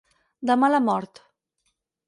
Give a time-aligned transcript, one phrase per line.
[0.51, 1.23] De mala mort.